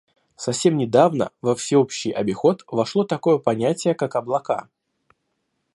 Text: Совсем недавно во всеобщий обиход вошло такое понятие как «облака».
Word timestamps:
Совсем 0.35 0.77
недавно 0.77 1.31
во 1.43 1.53
всеобщий 1.53 2.11
обиход 2.11 2.63
вошло 2.67 3.03
такое 3.03 3.37
понятие 3.37 3.93
как 3.93 4.15
«облака». 4.15 4.67